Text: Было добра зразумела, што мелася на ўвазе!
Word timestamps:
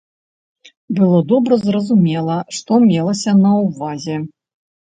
Было 0.99 1.19
добра 1.33 1.53
зразумела, 1.65 2.39
што 2.61 2.81
мелася 2.89 3.37
на 3.43 3.55
ўвазе! 3.63 4.17